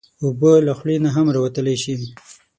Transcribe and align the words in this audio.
اوبه 0.23 0.51
له 0.67 0.73
خولې 0.79 0.97
نه 1.05 1.09
هم 1.15 1.27
راوتلی 1.35 1.75
شي. 1.83 1.95